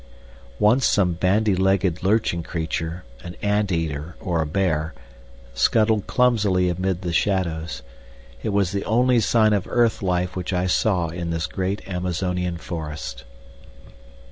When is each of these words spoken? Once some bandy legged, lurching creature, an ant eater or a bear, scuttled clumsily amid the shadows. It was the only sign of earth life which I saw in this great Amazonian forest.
Once 0.57 0.87
some 0.87 1.13
bandy 1.13 1.55
legged, 1.55 2.01
lurching 2.01 2.41
creature, 2.41 3.03
an 3.23 3.35
ant 3.43 3.71
eater 3.71 4.15
or 4.19 4.41
a 4.41 4.47
bear, 4.47 4.95
scuttled 5.53 6.07
clumsily 6.07 6.69
amid 6.69 7.03
the 7.03 7.13
shadows. 7.13 7.83
It 8.41 8.49
was 8.49 8.71
the 8.71 8.83
only 8.85 9.19
sign 9.19 9.53
of 9.53 9.67
earth 9.69 10.01
life 10.01 10.35
which 10.35 10.53
I 10.53 10.65
saw 10.65 11.09
in 11.09 11.29
this 11.29 11.45
great 11.45 11.87
Amazonian 11.87 12.57
forest. 12.57 13.25